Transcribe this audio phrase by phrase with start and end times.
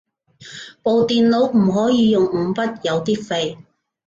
[0.81, 3.57] 部電腦唔可以用五筆，有啲廢